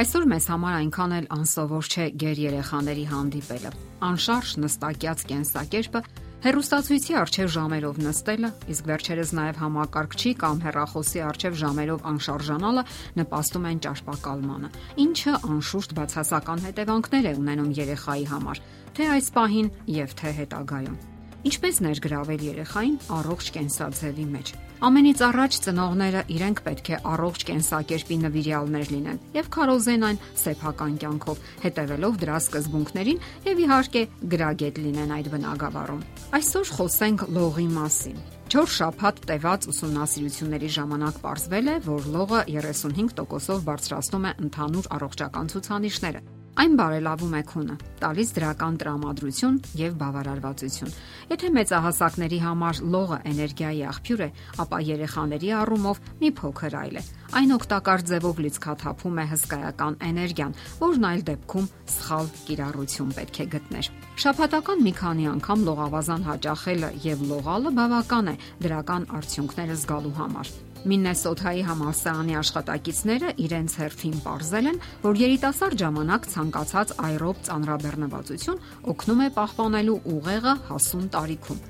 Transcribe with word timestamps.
Այսօր 0.00 0.24
մեզ 0.30 0.44
համար 0.48 0.74
այնքան 0.78 1.12
էլ 1.12 1.26
անսովոր 1.34 1.88
չէ 1.92 2.04
ģեր 2.22 2.38
երեխաների 2.40 3.02
հանդիպելը։ 3.10 3.72
Անշարժ 4.06 4.52
նստակյաց 4.62 5.24
կենսակերպը 5.28 6.00
Հերոստացույցի 6.40 7.16
արչև 7.20 7.50
ժամերով 7.52 7.98
նստելը, 8.06 8.50
իսկ 8.72 8.88
վերջերս 8.88 9.34
նաև 9.36 9.60
համակարգչի 9.60 10.32
կամ 10.40 10.64
հեռախոսի 10.64 11.22
արչև 11.26 11.60
ժամերով 11.60 12.08
անշարժանալը 12.14 12.86
նպաստում 13.20 13.68
են 13.74 13.84
ճարպակալմանը, 13.84 14.72
ինչը 15.04 15.36
անշուշտ 15.52 15.96
բացասական 16.00 16.64
հետևանքներ 16.70 17.28
է 17.28 17.36
ունենում 17.44 17.72
երեխայի 17.84 18.28
համար, 18.32 18.66
թե 18.96 19.14
այս 19.20 19.32
պահին 19.36 19.72
եւ 20.00 20.20
թե 20.24 20.36
հետագայում։ 20.40 21.00
Ինչպես 21.40 21.78
ներգրավել 21.80 22.42
երեխային 22.44 22.96
առողջ 23.16 23.46
կենսաձևի 23.54 24.24
մեջ։ 24.28 24.50
Ամենից 24.84 25.20
առաջ 25.24 25.56
ծնողները 25.64 26.20
իրենք 26.36 26.58
պետք 26.66 26.88
է 26.90 26.98
առողջ 27.10 27.44
կենսակերպի 27.48 28.16
նվիրյալներ 28.24 28.90
լինեն 28.92 29.20
եւ 29.36 29.48
քարոզեն 29.56 30.04
այն 30.08 30.18
սեփական 30.40 30.98
կյանքով, 31.00 31.40
հետևելով 31.64 32.18
դրա 32.24 32.40
սկզբունքներին 32.44 33.22
եւ 33.48 33.62
իհարկե 33.64 34.02
գրագետ 34.34 34.82
լինեն 34.84 35.14
այդ 35.16 35.30
բնագավառում։ 35.36 36.02
Այսօր 36.40 36.74
խոսենք 36.80 37.24
լողի 37.40 37.68
մասին։ 37.76 38.20
4 38.50 38.74
շաբաթ 38.80 39.22
տևած 39.30 39.70
ուսումնասիրությունների 39.70 40.70
ժամանակ 40.76 41.22
ողջվել 41.24 41.70
է, 41.70 41.78
որ 41.86 42.10
լողը 42.16 42.42
35%-ով 42.50 43.64
բարձրացնում 43.70 44.28
է 44.28 44.36
ընդհանուր 44.48 44.92
առողջական 44.98 45.50
ցուցանիշները 45.54 46.39
Այն 46.58 46.72
բարելավում 46.76 47.34
է 47.38 47.40
քունը, 47.46 47.74
տալիս 48.00 48.30
դրական 48.34 48.76
տրամադրություն 48.80 49.58
եւ 49.78 49.92
բավարարվածություն։ 50.00 50.94
Եթե 51.30 51.50
մեծահասակների 51.56 52.38
համար 52.42 52.80
լողը 52.90 53.18
էներգիայի 53.30 53.82
աղբյուր 53.90 54.22
է, 54.26 54.28
ապա 54.64 54.80
երեխաների 54.90 55.52
առումով 55.60 56.00
մի 56.20 56.30
փոքր 56.40 56.76
այլ 56.80 56.98
է։ 56.98 57.02
Այն 57.40 57.54
օգտակար 57.54 58.04
ձևով 58.10 58.40
լիցքաթափում 58.44 59.20
է 59.22 59.26
հսկայական 59.30 59.98
էներգիան, 60.10 60.56
որն 60.80 61.06
այլ 61.10 61.22
դեպքում 61.30 61.70
սխալ 61.94 62.32
կիրառություն 62.50 63.14
պետք 63.20 63.38
է 63.40 63.46
գտներ։ 63.54 63.90
Շաբաթական 64.24 64.82
մի 64.90 64.94
քանի 64.98 65.30
անգամ 65.36 65.62
լողավազան 65.70 66.26
հաճախելը 66.30 66.90
եւ 67.06 67.22
լողալը 67.30 67.74
բավական 67.78 68.34
է 68.34 68.36
դրական 68.66 69.08
արդյունքները 69.20 69.78
զգալու 69.84 70.18
համար։ 70.18 70.52
Միննեսոթայի 70.80 71.62
համալսարանի 71.68 72.36
աշխատակիցները 72.40 73.32
իրենց 73.44 73.72
հերթին 73.80 74.14
ողրզել 74.24 74.68
են, 74.70 74.78
որ 75.02 75.20
երիտասարդ 75.20 75.82
ժամանակ 75.82 76.28
ցանկացած 76.32 76.94
այրոբ 77.04 77.42
ծանրաբեռնվածություն 77.50 78.64
օգնում 78.94 79.20
է 79.20 79.28
պահպանելու 79.36 79.98
ուղեղը 80.14 80.56
հասուն 80.70 81.06
տարիքում։ 81.20 81.62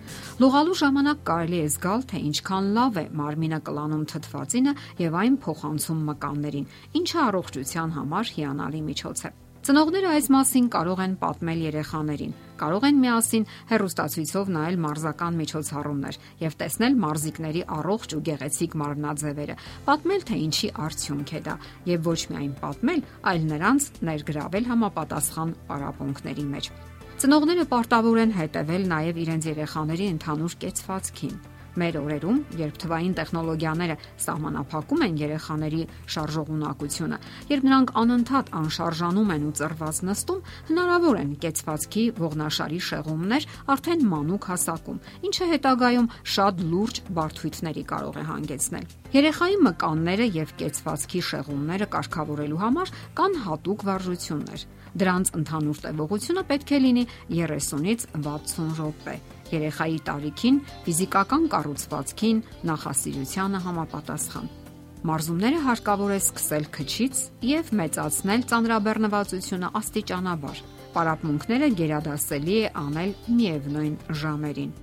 Լողալու 0.46 0.78
ժամանակ 0.84 1.26
կարելի 1.26 1.58
է 1.58 1.68
զգալ, 1.74 2.08
թե 2.14 2.24
ինչքան 2.30 2.72
լավ 2.78 3.02
է 3.02 3.06
մարմինը 3.18 3.60
կլանում 3.66 4.08
թթվածինը 4.14 4.78
եւ 5.02 5.20
այն 5.26 5.38
փոխանցում 5.50 6.02
մկաններին, 6.14 6.72
ինչը 7.02 7.22
առողջության 7.26 7.94
համար 7.98 8.34
հիանալի 8.38 8.88
միջոց 8.94 9.26
է։ 9.26 9.36
Ծնողները 9.60 10.08
այս 10.16 10.26
մասին 10.32 10.68
կարող 10.72 11.00
են 11.04 11.14
պատմել 11.20 11.58
երեխաներին, 11.66 12.30
կարող 12.62 12.84
են 12.88 13.00
միասին 13.02 13.42
հերոստացույցով 13.68 14.52
նայել 14.54 14.78
մարզական 14.84 15.36
միջոցառումներ 15.40 16.18
եւ 16.40 16.56
տեսնել 16.62 16.96
մարզիկների 17.02 17.64
առողջ 17.76 18.14
ու 18.16 18.22
գեղեցիկ 18.30 18.78
մարմնաձևերը, 18.80 19.58
պատմել 19.90 20.26
թե 20.30 20.40
ինչի 20.46 20.72
արդյունք 20.86 21.34
է 21.36 21.42
դա 21.50 21.58
եւ 21.92 22.08
ոչ 22.08 22.20
միայն 22.32 22.56
պատմել, 22.64 23.04
այլ 23.28 23.46
նրանց 23.52 23.92
ներգրավել 24.08 24.70
համապատասխան 24.72 25.54
պարապմունքների 25.68 26.48
մեջ։ 26.56 26.72
Ծնողները 27.20 27.64
պարտավոր 27.68 28.24
են 28.24 28.36
հետևել 28.40 28.84
նաև 28.96 29.24
իրենց 29.28 29.50
երեխաների 29.52 30.12
ընդհանուր 30.16 30.60
կեցվածքին 30.64 31.36
Մեր 31.78 31.96
օրերում, 32.00 32.38
երբ 32.58 32.78
թվային 32.82 33.12
տեխնոլոգիաները 33.14 33.96
սահմանափակում 34.24 35.04
են 35.06 35.18
երեխաների 35.20 35.82
շարժողունակությունը, 36.14 37.18
երբ 37.50 37.66
նրանք 37.68 37.92
անընդհատ 38.00 38.50
անշարժանում 38.60 39.30
են 39.34 39.44
ու 39.46 39.52
ծրված 39.60 40.00
նստում, 40.10 40.40
հնարավոր 40.70 41.20
են 41.20 41.30
կեցվածքի 41.44 42.04
ողնաշարի 42.18 42.80
շեղումներ 42.90 43.46
արդեն 43.70 44.04
մանուկ 44.10 44.48
հասակում, 44.50 45.00
ինչը 45.30 45.48
հետագայում 45.54 46.10
շատ 46.34 46.64
լուրջ 46.74 47.02
բարդությունների 47.20 47.84
կարող 47.94 48.20
է 48.20 48.24
հանգեցնել։ 48.30 48.86
Երեխայի 49.10 49.56
մկանները 49.70 50.26
եւ 50.40 50.54
կեցվածքի 50.60 51.22
շեղումները 51.30 51.90
կարգավորելու 51.94 52.60
համար 52.66 52.94
կան 53.20 53.34
հատուկ 53.46 53.84
վարժություններ։ 53.90 54.66
Դրանց 55.00 55.34
ընդհանուր 55.38 55.82
տևողությունը 55.86 56.46
պետք 56.50 56.72
է 56.74 56.80
լինի 56.86 57.04
30-ից 57.30 58.08
60 58.26 58.72
րոպե 58.80 59.14
երեխայի 59.54 59.98
տարիքին, 60.08 60.58
ֆիզիկական 60.86 61.44
կառուցվածքին, 61.54 62.42
նախասիրությանը 62.70 63.60
համապատասխան։ 63.66 64.50
Մարզումները 65.00 65.60
հարկավոր 65.64 66.10
է 66.12 66.20
սկսել 66.20 66.66
քչից 66.76 67.20
եւ 67.50 67.70
մեծացնել 67.80 68.42
ծանրաբեռնվածությունը 68.50 69.70
աստիճանաբար։ 69.80 70.60
Պարապմունքները 70.90 71.68
գերադասելի 71.80 72.56
է 72.60 72.66
անել 72.84 73.14
միևնույն 73.38 73.94
ժամերին։ 74.20 74.74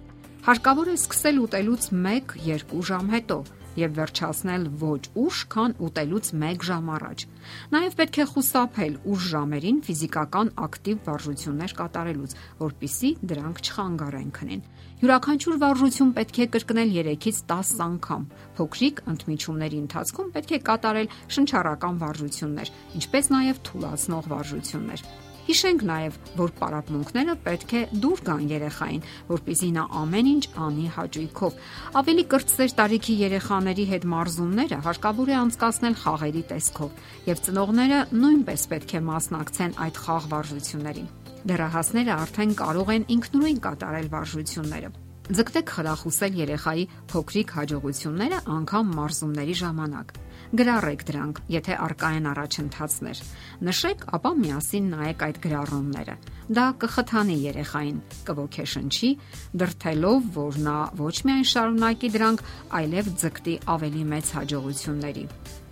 Հարկավոր 0.48 0.90
է 0.90 0.98
սկսել 0.98 1.40
ուտելուց 1.44 1.88
1-2 1.92 2.84
ժամ 2.90 3.14
հետո, 3.14 3.38
եւ 3.78 3.92
վերջացնել 3.98 4.64
ոչ 4.82 5.02
ուշ, 5.24 5.38
քան 5.54 5.76
ուտելուց 5.88 6.32
1 6.38 6.66
ժամ 6.68 6.90
առաջ։ 6.98 7.26
Նաեւ 7.74 7.98
պետք 8.00 8.18
է 8.18 8.26
խուսափել 8.32 8.94
ուշ 9.14 9.28
ժամերին 9.34 9.78
ֆիզիկական 9.88 10.50
ակտիվ 10.68 10.98
վարժություններ 11.08 11.76
կատարելուց, 11.78 12.36
որpիսի 12.64 13.12
դրանք 13.32 13.62
չխանգարեն 13.68 14.32
քնին։ 14.38 14.66
Յուրաքանչյուր 14.98 15.58
վարժություն 15.62 16.12
պետք 16.18 16.38
է 16.42 16.46
կրկնել 16.58 16.94
3-ից 16.98 17.42
10 17.52 17.74
անգամ։ 17.86 18.24
Փոքրիկ 18.58 19.04
ընդմիջումների 19.14 19.82
ընթացքում 19.84 20.34
պետք 20.34 20.56
է 20.58 20.62
կատարել 20.72 21.14
շնչառական 21.38 22.02
վարժություններ, 22.02 22.74
ինչպես 22.98 23.32
նաեւ 23.38 23.64
թուլացնող 23.70 24.34
վարժություններ։ 24.34 25.08
Հիշենք 25.48 25.84
նաև, 25.88 26.16
որ 26.36 26.52
պարապմունքները 26.60 27.34
պետք 27.46 27.74
է 27.78 27.82
դուր 28.04 28.24
գան 28.28 28.42
երեխային, 28.52 29.06
որpիսի 29.30 29.70
նա 29.78 29.86
ամեն 30.02 30.30
ինչ 30.34 30.44
անի 30.66 30.88
հաճույքով։ 30.98 31.62
Ավելի 32.02 32.26
կրտսեր 32.34 32.76
տարիքի 32.82 33.16
երեխաների 33.22 33.86
հետ 33.94 34.10
մարզումները 34.12 34.82
հարկավոր 34.90 35.32
է 35.32 35.40
անցկացնել 35.46 35.98
խաղերի 36.04 36.44
տեսքով, 36.52 37.02
եւ 37.32 37.44
ծնողները 37.48 38.04
նույնպես 38.28 38.70
պետք 38.76 38.92
է 39.00 39.04
մասնակցեն 39.08 39.82
այդ 39.88 40.04
խաղ 40.04 40.32
վարժություններին։ 40.36 41.12
Դեռահասները 41.48 42.16
արդեն 42.28 42.56
կարող 42.68 42.96
են 42.98 43.12
ինքնուրույն 43.18 43.62
կատարել 43.68 44.16
վարժությունները։ 44.18 45.07
Ձգտեք 45.28 45.72
խրախուսել 45.76 46.36
երեխայի 46.40 46.84
փոքրիկ 47.12 47.50
հաջողությունները 47.58 48.38
անգամ 48.54 48.94
մարզումների 48.96 49.56
ժամանակ։ 49.60 50.14
Գրառեք 50.62 51.04
դրանք, 51.10 51.42
եթե 51.52 51.76
արկա 51.84 52.12
են 52.16 52.30
առաջընթացներ։ 52.32 53.22
Նշեք, 53.68 54.06
ապա 54.16 54.32
միասին 54.40 54.88
նայեք 54.94 55.26
այդ 55.28 55.42
գրառումները։ 55.44 56.16
Դա 56.48 56.66
կխթանի 56.80 57.38
երեխային, 57.44 58.00
կողքեշնչի, 58.32 59.12
դրթելով, 59.60 60.32
որ 60.40 60.60
նա 60.64 60.80
ոչ 61.04 61.16
միայն 61.28 61.48
շարունակի 61.52 62.12
դրանք, 62.16 62.44
այլև 62.80 63.10
ձգտի 63.20 63.56
ավելի 63.76 64.04
մեծ 64.16 64.36
հաջողությունների։ 64.38 65.26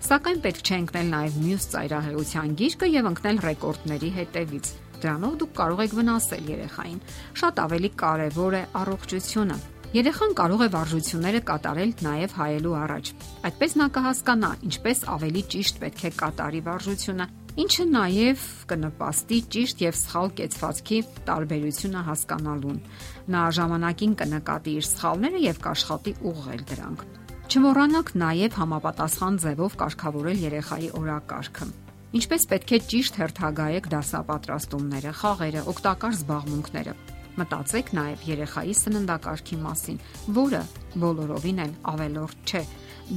Սակայն 0.05 0.41
պետք 0.43 0.65
չէ 0.67 0.81
ընկնել 0.83 1.07
նաև 1.15 1.37
մյուս 1.45 1.69
ծայրահեղության 1.71 2.57
գիրկը 2.59 2.89
եւ 2.91 3.07
ընկնել 3.15 3.39
ռեկորդների 3.47 4.09
հետևից։ 4.19 4.75
Դրանով 5.05 5.39
դուք 5.45 5.55
կարող 5.61 5.85
եք 5.85 5.95
վնասել 6.01 6.51
երեխային։ 6.55 6.99
Շատ 7.43 7.63
ավելի 7.67 7.89
կարևոր 8.01 8.59
է 8.59 8.65
առողջությունը 8.81 9.57
Երեխան 9.95 10.33
կարող 10.35 10.61
է 10.65 10.67
վարժությունները 10.73 11.39
կատարել 11.47 11.91
նաև 12.03 12.33
հայելու 12.35 12.71
առաջ։ 12.81 13.11
Այդպես 13.47 13.75
նա 13.79 13.85
կհասկանա, 13.95 14.49
ինչպես 14.67 15.03
ավելի 15.13 15.43
ճիշտ 15.53 15.79
պետք 15.83 16.01
է 16.09 16.11
կատարի 16.19 16.61
վարժությունը, 16.65 17.27
ինչը 17.63 17.85
նաև 17.91 18.43
կնպաստի 18.71 19.39
ճիշտ 19.55 19.85
եւ 19.85 19.95
սխալ 20.01 20.33
կեցվածքի 20.41 20.99
տարբերությունը 21.31 22.03
հասկանալուն։ 22.09 22.83
Նա 23.31 23.45
ժամանակին 23.59 24.19
կնկատի 24.25 24.75
իր 24.81 24.89
սխալները 24.89 25.43
եւ 25.45 25.63
կաշխատի 25.69 26.15
ուղղել 26.33 26.67
դրանք։ 26.75 27.07
Չմոռանաք 27.45 28.13
նաև 28.25 28.59
համապատասխան 28.59 29.41
ձևով 29.45 29.81
կարգավորել 29.85 30.45
երեխայի 30.49 30.93
օրակարգը։ 30.99 31.71
Ինչպես 32.15 32.47
պետք 32.51 32.71
է 32.75 32.79
ճիշտ 32.91 33.19
հերթագայեք 33.19 33.91
դասապատրաստումները, 33.91 35.11
խաղերը, 35.19 35.65
օգտակար 35.75 36.15
զբաղմունքները 36.15 36.95
Մտածեք 37.35 37.91
նաև 37.95 38.21
երեխայի 38.29 38.73
սննդակարգի 38.79 39.57
մասին, 39.59 39.97
որը 40.37 40.61
բոլորովին 41.03 41.59
էլ 41.65 41.73
ավելորդ 41.91 42.51
չէ։ 42.51 42.61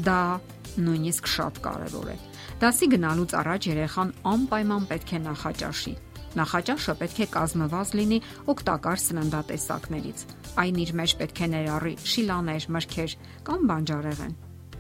Դա 0.09 0.23
նույնիսկ 0.83 1.31
շատ 1.35 1.61
կարևոր 1.67 2.11
է։ 2.11 2.17
Դասի 2.59 2.89
գնալուց 2.95 3.37
առաջ 3.39 3.69
երեխան 3.71 4.13
անպայման 4.33 4.89
պետք 4.91 5.15
է 5.15 5.23
նախաճաշի։ 5.29 5.95
Նախաճաշը 6.39 6.95
պետք 6.99 7.23
է 7.23 7.29
կազմված 7.39 7.95
լինի 7.99 8.19
օգտակար 8.53 9.01
սննդատեսակներից։ 9.07 10.27
Այն 10.59 10.83
իր 10.83 10.93
մեջ 10.99 11.17
պետք 11.23 11.39
է 11.39 11.49
ներառի 11.55 11.95
շիլաներ, 12.11 12.69
մրգեր 12.75 13.17
կամ 13.49 13.67
բանջարեղեն։ 13.71 14.37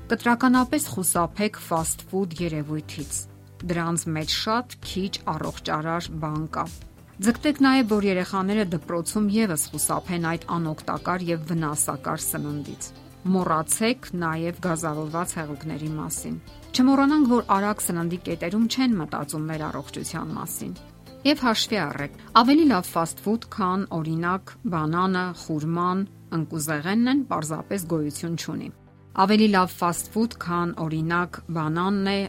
Կտրականապես 0.08 0.92
խուսափեք 0.98 1.58
ֆաստ 1.68 2.06
ֆուդ 2.10 2.38
երևույթից։ 2.48 3.37
Դրանց 3.64 4.06
մեջ 4.18 4.36
շատ 4.42 4.78
քիչ 4.88 5.12
առողջարար 5.34 6.12
բան 6.22 6.44
կա 6.54 6.66
Ձգտեք 7.18 7.56
նաև, 7.64 7.86
որ 7.90 8.04
երեխաները 8.06 8.64
դպրոցում 8.76 9.24
եւս 9.34 9.62
խուսափեն 9.72 10.26
այդ 10.32 10.44
անօգտակար 10.54 11.22
եւ 11.28 11.40
վնասակար 11.48 12.20
սննդից։ 12.28 12.90
մոռացեք 13.28 14.06
նաև 14.22 14.60
գազավորված 14.64 15.32
հեղուկների 15.38 15.90
մասին։ 15.96 16.36
Չմոռանանք, 16.78 17.26
որ 17.32 17.42
արագ 17.56 17.82
սննդի 17.84 18.18
կետերում 18.28 18.68
չեն 18.68 18.94
մտածում 19.00 19.48
մեր 19.50 19.64
առողջության 19.68 20.30
մասին։ 20.38 20.72
Եվ 21.26 21.42
հաշվի 21.48 21.78
առեք, 21.82 22.18
ավելի 22.38 22.66
լավ 22.70 22.88
ֆաստ 22.94 23.22
ֆուդ, 23.26 23.48
քան 23.58 23.80
օրինակ 23.98 24.52
բանանը, 24.78 25.24
խուրման, 25.42 26.04
ընկուզեղենն 26.38 27.12
են, 27.12 27.24
պարզապես 27.32 27.86
գոյություն 27.92 28.38
չունի։ 28.38 28.68
Ավելի 29.18 29.48
լավ 29.58 29.74
ֆաստ 29.82 30.12
ֆուդ, 30.14 30.38
քան 30.46 30.74
օրինակ 30.86 31.40
բանանն 31.58 32.12
է, 32.14 32.20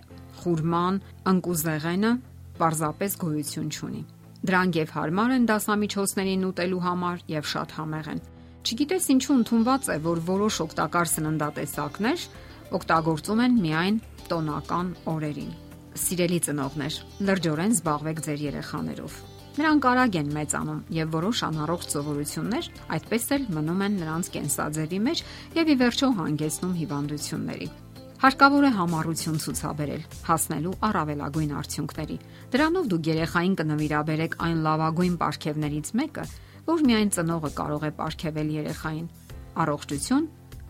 խուրման, 0.44 1.00
ընկուզեղենը, 1.33 2.12
պարզապես 2.59 3.15
գոյություն 3.24 3.69
չունի։ 3.69 4.03
Դրանք 4.50 4.77
եւ 4.80 4.91
հարմար 4.95 5.31
են 5.36 5.47
դասամիջոցներին 5.50 6.45
ուտելու 6.50 6.83
համար 6.86 7.24
եւ 7.33 7.50
շատ 7.53 7.74
համեղ 7.80 8.12
են։ 8.13 8.21
Չգիտես 8.59 9.09
ինչու 9.15 9.36
ընդունված 9.39 9.89
է, 9.89 9.97
որ 10.03 10.21
որոշ 10.30 10.59
օգտակար 10.65 11.09
սննդատեսակներ 11.15 12.24
օգտագործում 12.80 13.41
են 13.45 13.59
միայն 13.63 14.00
տոնական 14.30 14.94
օրերին։ 15.09 15.51
Սիրելի 16.00 16.39
ծնողներ, 16.45 16.97
լրջորեն 17.27 17.75
զբաղվեք 17.80 18.24
ձեր 18.30 18.44
երեխաներով։ 18.50 19.19
Նրանք 19.59 19.86
արագ 19.89 20.18
են 20.19 20.30
մեծանում 20.36 20.83
եւ 20.95 21.07
որոշ 21.15 21.39
անառողջ 21.50 21.88
սովորություններ 21.95 22.68
այդպես 22.95 23.25
էլ 23.36 23.47
մնում 23.57 23.81
են 23.88 23.97
նրանց 24.00 24.30
կենսաձևի 24.36 25.00
մեջ 25.09 25.24
եւ 25.57 25.71
ի 25.74 25.75
վերջո 25.81 26.09
հանգեցնում 26.19 26.77
հիվանդությունների։ 26.80 27.68
Հարկավոր 28.19 28.66
է 28.68 28.69
համառություն 28.75 29.38
ցուցաբերել, 29.39 30.01
հասնելու 30.27 30.74
առավելագույն 30.83 31.51
արդյունքների։ 31.56 32.18
Դրանով 32.51 32.89
դուք 32.92 33.07
երեխային 33.10 33.54
կնվիրաբերեք 33.62 34.36
այն 34.44 34.60
լավագույն 34.66 35.16
ապարքևներից 35.16 35.92
մեկը, 36.00 36.25
որ 36.68 36.83
միայն 36.89 37.13
ծնողը 37.16 37.51
կարող 37.62 37.86
է 37.88 37.92
ապարգևել 37.94 38.51
երեխային։ 38.57 39.07
Առողջություն, 39.63 40.27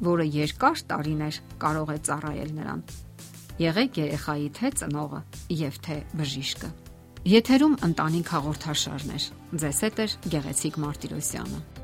որը 0.09 0.29
երկար 0.37 0.85
տարիներ 0.93 1.41
կարող 1.65 1.89
է 1.89 1.97
ծառայել 2.05 2.53
նրան։ 2.59 2.85
Եղեք 3.65 3.99
երեխայի 4.05 4.47
թե 4.61 4.73
ծնողը 4.85 5.25
եւ 5.65 5.83
թե 5.89 5.99
բժիշկը։ 6.21 6.71
Եթերում 7.33 7.75
ընտանիք 7.89 8.33
հաղորդաշարներ։ 8.37 9.29
Ձեզ 9.65 9.83
հետ 9.89 9.99
է 10.05 10.09
Գեղեցիկ 10.37 10.81
Մարտիրոսյանը։ 10.85 11.78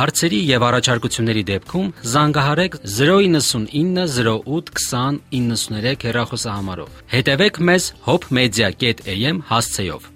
Հարցերի 0.00 0.38
եւ 0.48 0.62
առաջարկությունների 0.64 1.40
դեպքում 1.50 1.88
զանգահարեք 2.12 2.76
099 2.92 4.06
08 4.20 4.70
20 4.84 5.18
93 5.40 6.06
հեռախոսահամարով։ 6.08 7.02
Հետևեք 7.16 7.60
մեզ 7.68 7.90
hopmedia.am 8.06 9.44
հասցեով։ 9.50 10.08